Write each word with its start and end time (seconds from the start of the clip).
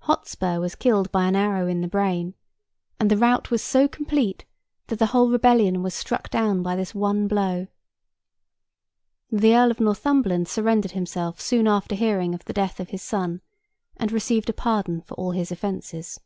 Hotspur 0.00 0.58
was 0.58 0.74
killed 0.74 1.12
by 1.12 1.26
an 1.28 1.36
arrow 1.36 1.68
in 1.68 1.82
the 1.82 1.86
brain, 1.86 2.34
and 2.98 3.08
the 3.08 3.16
rout 3.16 3.52
was 3.52 3.62
so 3.62 3.86
complete 3.86 4.44
that 4.88 4.98
the 4.98 5.06
whole 5.14 5.30
rebellion 5.30 5.84
was 5.84 5.94
struck 5.94 6.30
down 6.30 6.64
by 6.64 6.74
this 6.74 6.96
one 6.96 7.28
blow. 7.28 7.68
The 9.30 9.54
Earl 9.54 9.70
of 9.70 9.78
Northumberland 9.78 10.48
surrendered 10.48 10.90
himself 10.98 11.40
soon 11.40 11.68
after 11.68 11.94
hearing 11.94 12.34
of 12.34 12.44
the 12.46 12.52
death 12.52 12.80
of 12.80 12.88
his 12.88 13.02
son, 13.02 13.40
and 13.96 14.10
received 14.10 14.50
a 14.50 14.52
pardon 14.52 15.00
for 15.00 15.14
all 15.14 15.30
his 15.30 15.52
offences. 15.52 16.18